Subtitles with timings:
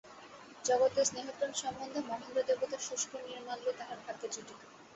[0.65, 4.59] জগতের স্নেহপ্রেম সম্বন্ধে মহেন্দ্র-দেবতার শুষ্ক নির্মাল্যই তাহার ভাগ্যে জুটিত।